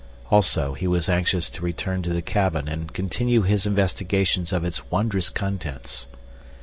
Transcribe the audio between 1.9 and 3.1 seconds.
to the cabin and